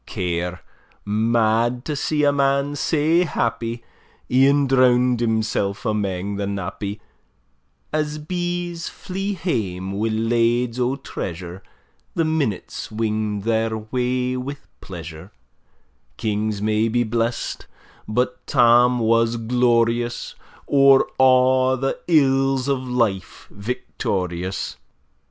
[0.07, 0.61] Care,
[1.05, 3.83] mad to see a man sae happy,
[4.31, 6.99] E'en drown'd himself amang the nappy,
[7.93, 11.61] As bees flee hame wi' lades o' treasure,
[12.15, 15.31] The minutes wing'd their way wi' pleasure:
[16.17, 17.67] Kings may be blest,
[18.07, 20.33] but Tam was glorious,
[20.67, 24.77] O'er a' the ills o' life victorious!